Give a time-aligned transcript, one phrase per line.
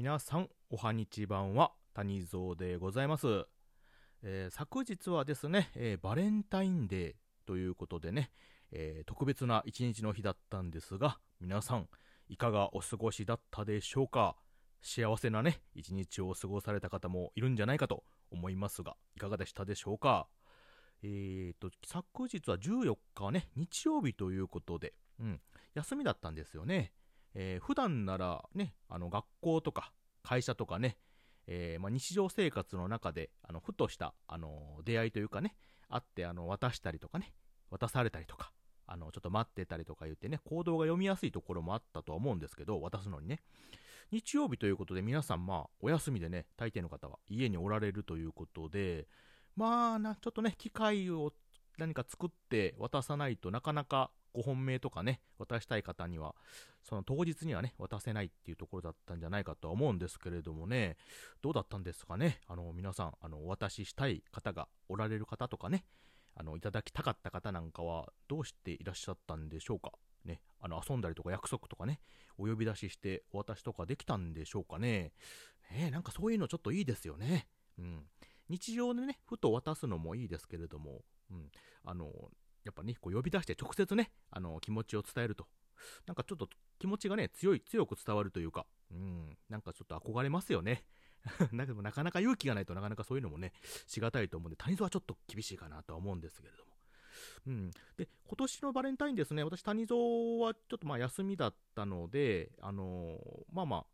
[0.00, 3.44] 皆さん、おはにちばんは、谷蔵でございます。
[4.22, 7.14] えー昨日はですね、えーバレンタインデー
[7.44, 8.30] ということでね、
[8.72, 11.86] えー特別な一日の日だったんですが、皆さん、
[12.30, 14.36] いかがお過ごしだったでしょうか？
[14.80, 20.28] 幸せなね、一日を過ごされた方もいるんじゃないかと思いますが、いかがでしたでしょうか？
[21.02, 25.42] えーと、昨日は14日はね、日曜日ということで、うん、
[25.74, 26.94] 休みだったんですよね。
[27.34, 29.92] えー普段ならね、あの学校とか
[30.22, 30.96] 会社とかね、
[31.46, 35.56] えーまあ、日常生活の中で、あの、ふとした、あの、出会いというかね、
[35.88, 37.32] あって、あの、渡したりとかね、
[37.70, 38.52] 渡されたりとか、
[38.86, 43.40] あの、ちょっと待ってたりとか言ってね、行動が読みやすいところもあったとは思うんですけど、渡すのにね。
[44.12, 49.08] 日曜日ということで、皆さん、まあ、お休みでね、大抵の方は家におられるということで、
[49.56, 51.32] まあな、ちょっとね、機会を
[51.78, 56.34] 何か作って渡さないとなかなかご本命とかね、渡したい方には、
[56.82, 60.96] その当日にはね、渡せないっていうところだったんじゃないかとは思うんですけれどもね、
[61.42, 65.84] どうだったんですかね、あの、皆さん、あの、お渡ししたい方がおられる方とかね、
[66.34, 69.92] あの、いただきたかった方なんかは、どうしていらっしゃったんでしょうか？
[70.24, 72.00] ね、あの、遊んだりとか約束とかね、
[72.38, 75.12] お呼び出ししてお渡しとかできたんでしょうかね？
[75.70, 77.46] ねえなんかそういうのちょっといいですよね。
[77.78, 78.06] うん。
[78.48, 81.50] 日常でね、ふと渡すのもいいですけれども、うん。
[81.84, 82.10] あの、
[82.64, 85.46] やっぱね、こう呼び出して直接ね、あの、気持ちを伝えると。
[86.06, 89.38] なんかちょっと気持ちがね、強い、強く伝わるというか、うん。
[89.48, 90.84] なんかちょっと憧れますよね。
[91.52, 93.52] だけどなかなか勇気がないとなかなかそういうのもね、
[93.86, 96.70] しがたいと思うんで、谷蔵はちょっと厳しいかなとは思うんですけれども。
[97.46, 97.70] うん。
[97.96, 99.98] で、今年のバレンタインですね、私谷蔵
[100.44, 103.86] はちょっとまあ休みだったので、あのーまあまあ、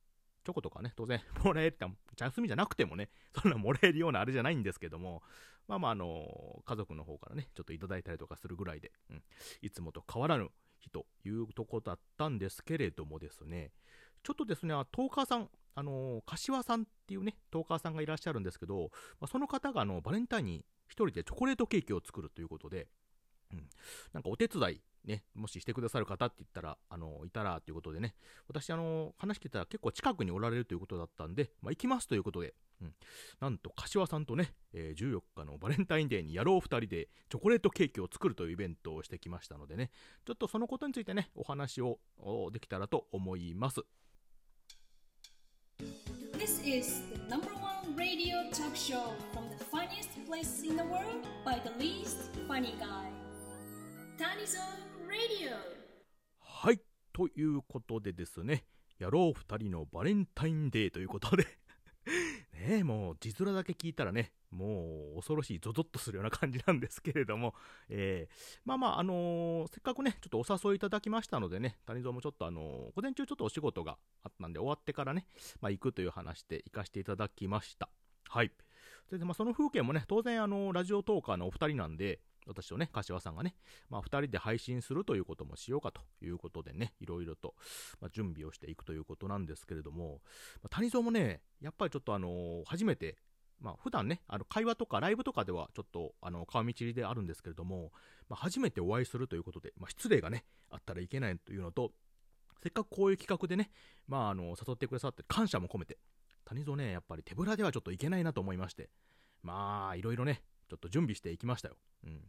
[0.46, 5.24] チョコとかね、当然、 もらえるか、休みじゃなくてもね、そんなもらえるようなあれじゃないんですけども、
[5.66, 9.22] まあまあ、あの家族の方からね、ちょっといただいたりとかするぐらいで、うん、
[9.60, 13.72] いつもと変わらぬ日というとこだったんですけれどもですね、
[14.22, 22.86] ちょっとですね、トーカーさん、あの柏さんっていうね、トーカーさんがいらっしゃるんですけど、まあ、その方があのバレンタインに一人でチョコレートケーキを作るということで、
[23.52, 23.68] うん、
[24.12, 28.16] なんかお手伝いね、もししてくださる方って言ったら、あの、いたらということでね、
[28.48, 32.94] 私、あの、話してたら結構近くにおられるということだったんで、まあ、行きますということで、うん。
[33.40, 39.90] なんと、柏さんとね、えー14日のバレンタインデーにやろう二人でチョコレートケーキを作るというイベントをしてきましたのでね、
[40.26, 43.80] ちょっとそのことについてね、お話をおできたらと思います。
[46.38, 51.60] This is the number one radio talk show from the funniest place in the world by
[51.62, 53.10] the least funny guy.
[54.18, 54.95] Tanizone
[56.40, 56.80] はい。
[57.12, 58.64] ということでですね、
[58.98, 61.46] やろう二人のバレンタインデーということで、
[62.52, 67.54] ねえ、もう字面だけ聞いたらね、もう恐ろしいゾゾッとするような感じなんですけれども、
[67.88, 75.26] えー、まあまあ、あのーせっかくね、ちょっとお誘いいただきましたのでね、谷蔵もちょっとあのー午前中ちょっとお仕事があったんで、終わってからね、
[75.60, 77.90] まあ行くという話で行かせていただきました。
[78.28, 78.52] はい。
[79.06, 83.54] それで、まあその風景もね、当然あのーラジオトーカーのお二人なんで、私とね、柏さんがね、
[83.90, 87.54] まあ、二人で配信するということもしようかということでね、いろいろと、
[88.00, 90.20] まあ、準備をしていくということなんですけれども、
[90.62, 93.16] まあ、谷蔵もね、やっぱりちょっとあのー初めて、
[93.60, 97.92] まあ、普段ね、あの、会話とかライブとかではちょっと、あの、顔見知りであるんですけれども、
[98.28, 101.92] まあ、初めてお会いするということで、まあ、失礼がね、あったらいけないというのと、
[102.62, 103.70] せっかくこういう企画でね、
[104.08, 105.98] まあ、あの、誘ってくださって感謝も込めて、
[106.44, 108.90] 谷蔵ね、やっぱり手ぶらではちょっといけないなと思いまして、
[109.42, 111.76] まあ、いろいろね、ちょっと準備していきましたよ。
[112.04, 112.20] うん。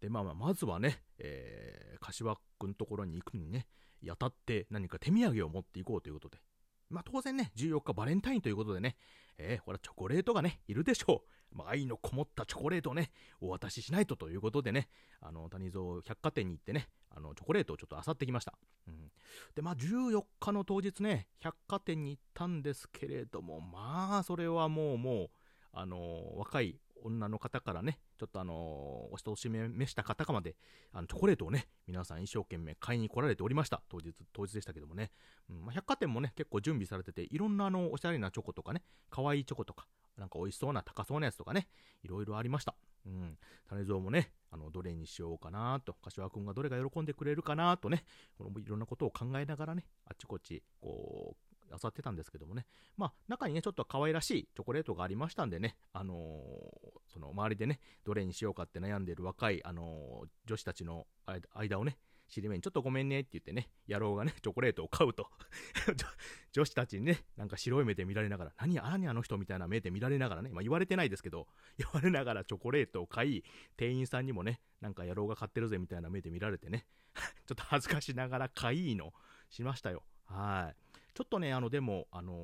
[0.00, 3.66] で、まあまあ、まずはね、えー、柏くんところに行くにね、
[4.02, 6.38] やたって何か手土産を持っていこうということで。
[6.88, 8.96] まあ当然ね、14日バレンタインということでね、
[9.38, 11.22] えー、ほらチョコレートがね、いるでしょ
[11.52, 11.56] う。
[11.56, 14.88] まあ愛のこもったチョコレートをね、お渡ししないとということでね、
[15.20, 18.54] あの、谷蔵百貨店に行ってね、あの、チョコレートをちょっと漁ってきました。
[18.88, 19.12] うん。
[19.54, 25.30] で、まあ14日の当日ね、百貨店に行ったんですけれども、まあそれはもうもう、
[25.72, 30.56] あの若い女の方からね、ちょっとあのお人をしめめした方かまで、
[30.92, 33.82] あの、チョコレートをね、皆さん一生懸命買いに来られておりました。
[33.88, 35.10] 当日、当日でしたけどもね。
[35.48, 39.86] うん、まあ、百貨店もね、結構準備されてて、いろんなあの、おしゃれなチョコとかね、可愛いチョコとか、
[40.16, 41.68] なんか美味しそうな高そうなやつとかね、
[42.02, 42.74] いろいろありました。
[43.06, 43.38] うん。
[43.68, 48.04] 種蔵もね、あの、どれにしようかなと、柏くんがどれが喜んでくれるかなとね、
[48.36, 52.66] このいろんなことを考えながらね、あちこち、こう、漁ってたんですけどもね。
[52.96, 61.06] まあ、中にね、ちょっと可愛らしいチョコレートがありましたんでね、あのーその周りでね、どれにしようかって悩んでる若い、あのー女子たちの
[61.54, 61.98] 間をね、
[62.30, 65.28] 尻目にちょっとごめんねって言ってね、野郎がね、 チョコレートを買うと。
[66.52, 73.44] 女子たちにね、なんか白い目で見られながら、何、何あの人みたいな目で見られながらね、まあ言われてないですけど、言われながらチョコレートを買い、
[73.76, 76.86] 店員さんにもね、なんか野郎が買ってるぜみたいな目で見られてね、
[77.46, 79.12] ちょっと恥ずかしながら買いの
[79.48, 80.04] しましたよ。
[80.26, 80.89] はい。
[81.14, 82.36] ちょっとね、あの、でも、あのー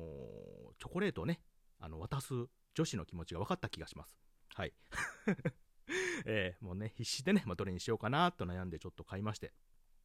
[0.79, 1.41] チョコレートをね、
[1.79, 2.33] あの、渡す
[2.75, 4.17] 女子の気持ちが分かった気がします。
[4.53, 4.73] はい。
[6.25, 9.53] えーもうね、必死でね、まあ、どれにしようかなと悩んでちょっと買いまして。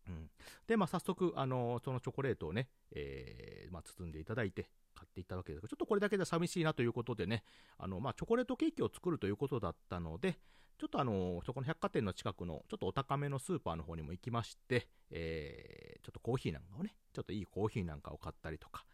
[0.08, 0.30] うん。
[0.66, 7.44] で、まあ、早速、あのーそのチョコレートをね、えーまあ、包んでいただいて、買っていったわけですが、ちょっとこれだけで寂しいなということでね、
[7.78, 10.38] あの、まあ、チョコレートケーキを作るということだったので、
[10.78, 18.84] ちょっとあのそこの百貨店の近くのちょっとお高めのスーパーの方にも行きまして、えーちょっとコーヒーなんかをね、ちょっといいコーヒーなんかを買ったりとか、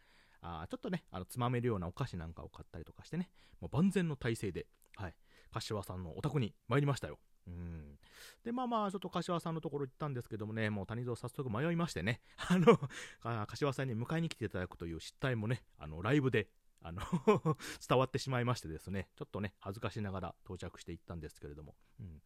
[0.41, 3.29] あちょっとね、あの、つまめるようなお菓子なんかを買ったりとかしてね、
[3.59, 5.15] もう万全の体制で、はい、
[5.51, 7.19] 柏さんのお宅に参りましたよ。
[7.47, 7.97] うん。
[8.43, 12.79] で、まあまあ、ちょっと柏さんのところ行ったんですけどもね、もう谷蔵早速迷いましてね、あの、
[13.23, 16.47] あ柏さんに迎えに来ていただくという失態もね、あの、ライブで、
[16.81, 17.01] あの、
[17.87, 21.75] 伝わってしまいましてですね、ちょっとね、恥ずかしながら到着していったんですけれども。
[21.99, 22.21] うん。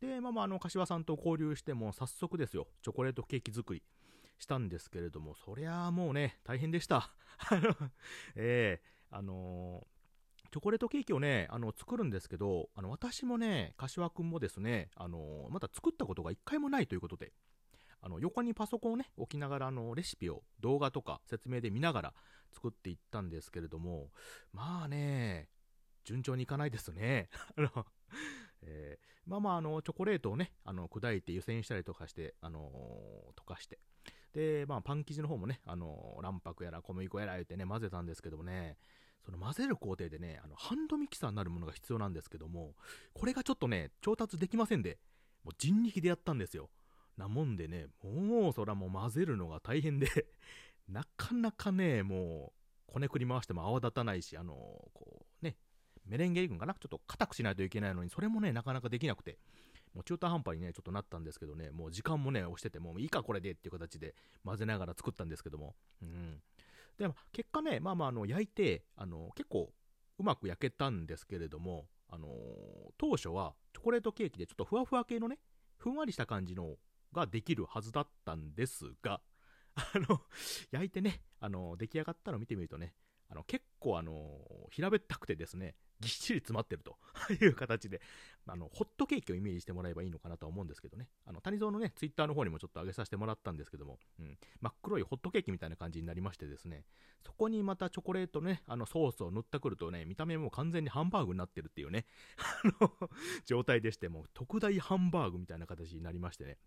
[0.00, 3.82] で、まあまあ、あの、柏さんと交流しても、早速ですよ、チョコレートケーキ作り
[4.38, 7.14] したんですけれども、そりゃあもうね、大変でした。
[7.50, 7.74] あの、
[8.36, 9.98] ええあのー
[10.50, 17.34] チョコレートケーキをね、あの、作るんですけど、あの、私もね、柏くんもですね、あのまだ作ったことが一回もないということで、
[18.00, 22.14] あの、横にパソコンをね、置きながら、あの、レシピを動画とか説明で見ながら
[22.58, 24.10] 作っていったんですけれども、
[24.52, 25.48] まあね、
[26.04, 27.28] 順調にいかないですね。
[27.56, 27.86] あの、
[28.62, 32.72] えーまあまあ、あの、チョコレートをね、あの、砕いて湯煎したりとかして、あの
[33.36, 33.78] 溶かして、
[34.32, 38.78] で、まあ、パン生地の方もね、あの卵白やら小麦粉やら言ってね、混ぜたんですけどもね、
[39.22, 42.74] その混ぜる工程でね、あの、ハンドミキサーになるものが必要なんですけども、
[43.12, 44.98] これがちょっとね、調達できませんで、
[45.44, 46.70] もう人力でやったんですよ。
[47.18, 50.08] なもんでね、もうそらもう混ぜるのが大変で、
[50.88, 52.52] なかなかね、も
[52.88, 55.56] う、こねくり回しても泡立たないし、あのこうね、
[56.06, 56.74] メレンゲ軍かな？
[56.74, 59.38] ちょっと硬くしないといけないのに、それもね、なかなかできなくて、
[59.94, 64.14] もう中途半端にね、ちょっとなったんですけどね、もう時間もね、押してて、もういいかこれでっていう形で
[64.44, 66.40] 混ぜながら作ったんですけども、うん。
[66.96, 69.72] で、まあ結果ね、まあまあ、あの、焼いて、あの、結構、
[70.18, 72.28] うまく焼けたんですけれども、あの
[72.96, 75.38] 当初はチョコレートケーキでちょっとふわふわ系のね、
[75.76, 76.76] ふんわりした感じの
[77.12, 79.20] ができるはずだったんですが、
[79.78, 80.22] あの、
[80.70, 82.94] 焼いてね、あの、出来上がったのを見てみるとね、
[83.30, 84.40] あの、結構あの、
[84.70, 86.96] 平べったくてですね、ぎっしり詰まってると
[87.44, 88.00] いう形で、
[88.46, 96.84] あの、ホットケーキをイメージしてもらえばいいのかなとは思うんですけどね、あの、谷蔵のね、ツイッターの方にもちょっと上げさせてもらったんですけども、うん、真っ黒いホットケーキみたいな感じになりましてですね、
[97.24, 102.06] そこにまたチョコレートね、あの、ソースを塗ってくるとね、見た目も完全にハンバーグになってるっていうね、
[102.38, 103.10] あの、
[103.44, 106.58] 状態でして、もう特大ハンバーグみたいな形になりましてね、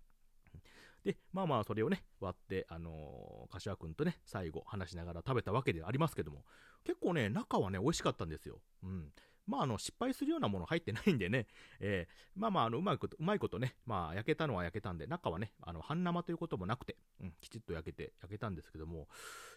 [1.04, 6.46] で、まあまあ、それをね、割って、あのー、柏くんとね、最後、話しながら食べたわけでありますけども、
[6.84, 8.62] 結構ね、中はね、美味しかったんですよ。
[8.84, 9.12] うん。
[9.48, 11.48] まあ、あの、失敗するようなもの入ってないんでね、
[11.80, 19.08] えーまあまあ、あの、うまいこと、うまいことね、まあ、焼けたのは焼けたんで、中はね、あの、半生ということもなくて、うん、きちっと焼けて、焼けたんですけども、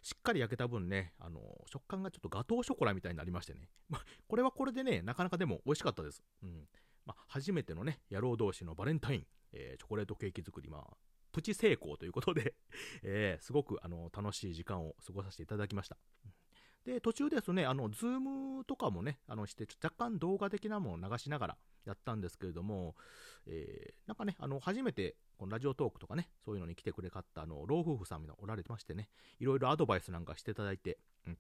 [0.03, 6.23] しっかり焼けた分ね、あの、食感がちょっとガトーショコラみたいになりましてね、まあ、これはこれでね、なかなかでも美味しかったです。
[6.43, 6.67] うん。
[7.05, 10.97] まあ、初めてのね、野郎同士のバレンタイン、えーチョコレートケーキ作り、まあ、
[11.35, 12.55] プチ成功ということで、
[13.03, 15.99] えーすごくあの楽しい時間を過ごさせていただきました。
[16.85, 22.95] で、途中ですね、あの、 Zoom とかもね、あの、して、若干動画的なものを流しながらやったんですけれども、
[23.47, 29.11] えーなんかね、あの、初めて、この Radiotalk とかね、そういうのに来てくれかった、あの、老夫婦さんがおられてましてね、
[29.41, 31.39] いろいろアドバイスなんかしていただいて、うん。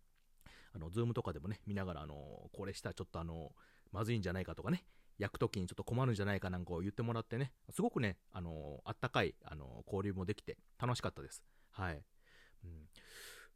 [0.74, 3.54] あの、 Zoom とかでもね、見ながら、あの、これしたらちょっとあの、
[3.92, 4.84] まずいんじゃないかとかね、
[5.18, 11.42] 焼くときにちょっと困るんじゃないかなんかを言ってもらってね、すごくね、あのあったかい、あの交流もできて楽しかったです。
[11.70, 12.02] はい。
[12.64, 12.88] うん、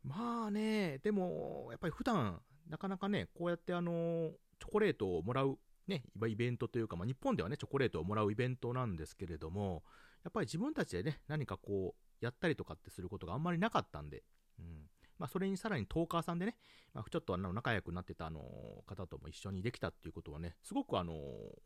[0.04, 9.82] まあね、でも、やっぱり普段、なかなかね、こうやってあのチョコレートをもらう、ね、イベントというか、まあ、日本ではね、チョコレートをもらうイベントなんですけれども、
[10.24, 14.24] やっぱり自分たちでね、何かこう、やったりとかってすることがあんまりなかったんで、
[14.58, 14.90] うん。
[15.18, 16.56] まあ、それにさらにトーカーさんでね、
[16.94, 18.40] まあ、ちょっとあの仲良くなってたあの
[18.86, 21.14] 方とも一緒にできたっていうことはね、すごくあの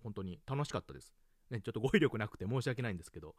[0.03, 1.13] 本当に楽しかったです。
[1.51, 3.37] ね、ちょっと語彙力なくて 申し訳ないんですけど。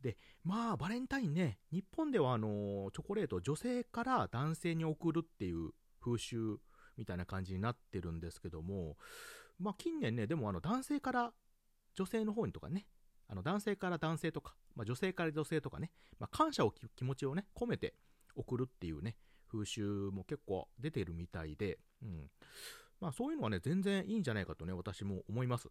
[0.00, 6.60] で、まあ、バレンタインね、日本ではあのチョコレートを女性から男性に送るっていう風習
[6.96, 8.96] みたいな感じになってるんですけども、
[9.58, 11.34] まあ、近年ね、でもあの男性から
[11.94, 12.86] 女性の方にとかね、
[13.26, 17.94] あの男性から男性とか、まあ、女性から女性とかね、まあ、感謝を気持ちをね、込めて
[18.36, 19.16] 送るっていうね、
[19.50, 22.30] 風習も結構出てるみたいで、うん。
[23.00, 25.68] まあそういうのはね、全然いいんじゃないかとね、私も思います。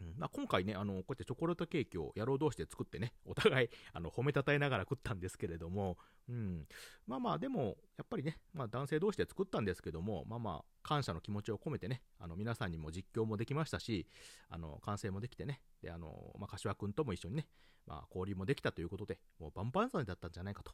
[0.00, 5.98] うんまあ、今回ね、あの、こうやってチョコレートケーキを野郎同士で作ってね、 お互い、あの、褒めたたえながら食ったんですけれども、
[6.28, 6.66] うん。
[7.06, 14.06] まあまあ、でも、やっぱりね、まあ男性同士で作ったんですけども、まあまあ、感謝の気持ちを込めてね、あの、皆さんにも実況もできましたし、
[14.48, 17.48] あの、完成もできてね、で、あの、まあ、柏くんとも一緒にね、
[17.86, 20.72] まあ、交流もできたということで、もう万々歳だったんじゃないかと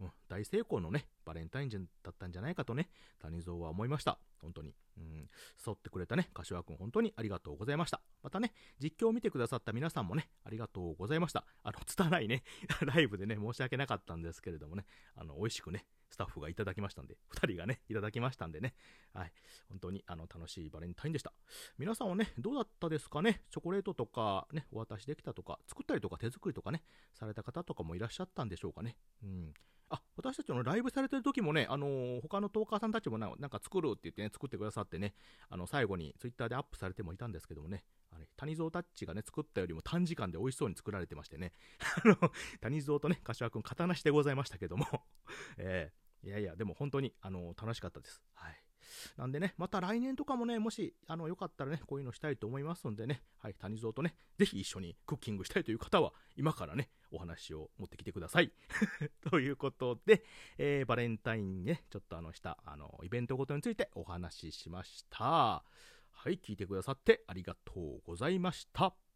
[0.00, 1.78] うん、大成功のね、バレンタインだ
[2.10, 2.88] ったんじゃないかとね、
[3.20, 4.18] 谷蔵は思いました。
[4.40, 4.74] 本当に。
[4.96, 5.30] うん、
[5.64, 8.00] 誘ってくれたね、柏くん本当にありがとうございました。
[8.22, 11.44] またね、実況を見てくださった皆さんもね、ありがとうございました。
[11.62, 12.42] あの、拙いね、
[12.82, 18.74] ライブでね、申し訳なかったんですけれどもね、あの、美味しくね、スタッフがいただきましたんで、2人がね、いただきましたんでね、
[19.12, 19.32] はい、
[19.68, 21.32] 本当にあの楽しいバレンタインでした。
[21.76, 26.82] 皆さんはね、どうだったですかね、チョコレートとかね、お渡しできたとか、作ったりとか手作りとかね、
[27.14, 28.96] された方とかもいらっしゃったんでしょうかね？
[29.22, 29.54] うん。
[30.18, 35.14] 私たちのライブされてる時もね、あのー、他のトーカーさんたちもななんか作るって言ってね、作ってくださってね、
[35.48, 41.52] あの、最後にツイッターでアップされてもいたんですけどもね、あれ、谷蔵タッチがね、作ったよりも短時間で美味しそうに作られてましてね、
[42.04, 42.16] あの、
[42.60, 44.86] 谷蔵とね、柏くん、刀してございましたけども、
[45.56, 48.20] えー、いやいや、でも本当に、あのー、楽しかったです。
[48.34, 48.67] はい。
[49.16, 58.52] なんでね、また来年とかもね、もし、あの、よかったらね、こういうのしたいと思いますんでね、はい、谷蔵とね、ぜひ一緒にクッキングしたいという方は、今からね、お話を持ってきてください。
[59.30, 60.24] ということで、
[60.58, 65.64] えー、バレンタインね、ちょっとあの、した、あの、イベントごとについてお話ししました。
[66.12, 69.07] はい、聞いてくださってありがとうございました。